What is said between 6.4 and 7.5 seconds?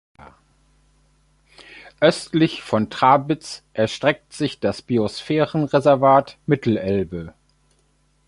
Mittelelbe.